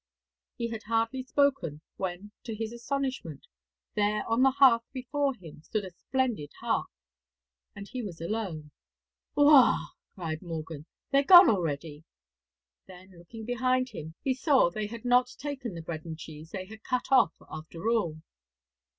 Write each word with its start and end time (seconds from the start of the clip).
He 0.55 0.69
had 0.69 0.81
hardly 0.87 1.21
spoken, 1.21 1.81
when 1.95 2.31
to 2.45 2.55
his 2.55 2.73
astonishment, 2.73 3.45
there 3.93 4.27
on 4.27 4.41
the 4.41 4.49
hearth 4.49 4.81
before 4.91 5.35
him 5.35 5.61
stood 5.61 5.85
a 5.85 5.91
splendid 5.91 6.51
harp, 6.59 6.87
and 7.75 7.87
he 7.87 8.01
was 8.01 8.19
alone. 8.19 8.71
'Waw!' 9.35 9.89
cried 10.15 10.41
Morgan, 10.41 10.87
'they're 11.11 11.25
gone 11.25 11.51
already.' 11.51 12.03
Then 12.87 13.11
looking 13.11 13.45
behind 13.45 13.89
him 13.89 14.15
he 14.23 14.33
saw 14.33 14.71
they 14.71 14.87
had 14.87 15.05
not 15.05 15.35
taken 15.37 15.75
the 15.75 15.83
bread 15.83 16.03
and 16.03 16.17
cheese 16.17 16.49
they 16.49 16.65
had 16.65 16.81
cut 16.83 17.11
off, 17.11 17.35
after 17.47 17.87
all. 17.87 18.23